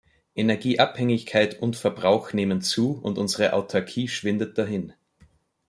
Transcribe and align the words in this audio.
Energieabhängigkeit 0.33 1.61
und 1.61 1.77
-verbrauch 1.77 2.33
nehmen 2.33 2.61
zu, 2.61 2.93
und 2.95 3.19
unsere 3.19 3.53
Autarkie 3.53 4.07
schwindet 4.07 4.57
dahin. 4.57 4.93